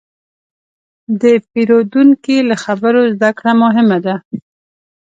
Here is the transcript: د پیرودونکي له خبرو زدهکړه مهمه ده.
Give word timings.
د 1.21 1.23
پیرودونکي 1.51 2.35
له 2.49 2.55
خبرو 2.63 3.01
زدهکړه 3.15 3.51
مهمه 3.63 3.97
ده. 4.05 4.15